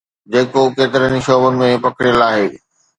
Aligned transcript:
جيڪو 0.31 0.61
ڪيترن 0.77 1.13
ئي 1.15 1.21
شعبن 1.27 1.53
۾ 1.61 1.67
پکڙيل 1.83 2.19
آهي. 2.29 2.47